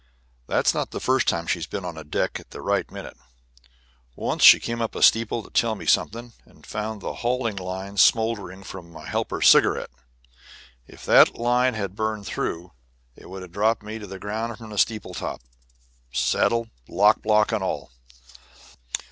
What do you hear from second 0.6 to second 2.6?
not the first time she's been on deck at